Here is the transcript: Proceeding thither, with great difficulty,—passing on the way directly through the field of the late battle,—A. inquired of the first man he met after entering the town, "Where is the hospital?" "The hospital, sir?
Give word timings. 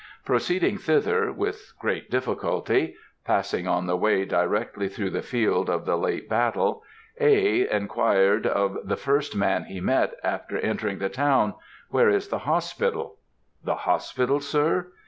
Proceeding 0.25 0.79
thither, 0.79 1.31
with 1.31 1.73
great 1.77 2.09
difficulty,—passing 2.09 3.67
on 3.67 3.85
the 3.85 3.95
way 3.95 4.25
directly 4.25 4.89
through 4.89 5.11
the 5.11 5.21
field 5.21 5.69
of 5.69 5.85
the 5.85 5.95
late 5.95 6.27
battle,—A. 6.27 7.69
inquired 7.71 8.47
of 8.47 8.79
the 8.83 8.97
first 8.97 9.35
man 9.35 9.65
he 9.65 9.79
met 9.79 10.15
after 10.23 10.57
entering 10.57 10.97
the 10.97 11.09
town, 11.09 11.53
"Where 11.91 12.09
is 12.09 12.29
the 12.29 12.39
hospital?" 12.39 13.17
"The 13.63 13.75
hospital, 13.75 14.39
sir? 14.39 14.87